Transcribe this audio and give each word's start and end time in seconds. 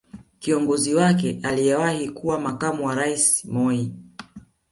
Kiongozi 0.39 0.95
wake 0.95 1.39
aliyewahi 1.43 2.09
kuwa 2.09 2.39
makamu 2.39 2.85
wa 2.85 2.95
rais 2.95 3.45
Moi 3.45 3.93